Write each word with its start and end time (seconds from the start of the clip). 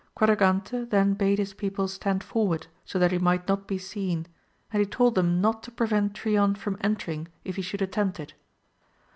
Quadragante 0.17 0.89
then 0.89 1.13
bade 1.13 1.37
his 1.37 1.53
people 1.53 1.87
stand 1.87 2.23
forward 2.23 2.65
so 2.85 2.97
that 2.97 3.11
he 3.11 3.19
might 3.19 3.47
not 3.47 3.67
be 3.67 3.77
seen, 3.77 4.25
and 4.73 4.79
he 4.79 4.85
told 4.87 5.13
them 5.13 5.39
not 5.39 5.61
to 5.61 5.69
prevent 5.69 6.13
Trion 6.15 6.55
from 6.57 6.79
entering 6.81 7.27
if 7.43 7.55
he 7.55 7.61
should 7.61 7.83
attempt 7.83 8.19
it. 8.19 8.33